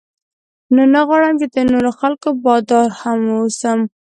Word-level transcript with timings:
نو 0.75 0.83
نه 0.93 1.01
غواړم 1.07 1.33
چې 1.41 1.47
د 1.55 1.57
نورو 1.71 1.91
خلکو 1.99 2.27
بادار 2.45 2.87
هم 2.99 3.19
واوسم. 3.29 3.79